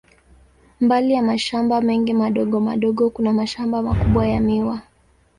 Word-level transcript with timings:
Mbali 0.81 1.13
ya 1.13 1.21
mashamba 1.21 1.81
mengi 1.81 2.13
madogo 2.13 2.59
madogo, 2.59 3.09
kuna 3.09 3.33
mashamba 3.33 3.81
makubwa 3.81 4.27
ya 4.27 4.39
miwa. 4.41 4.81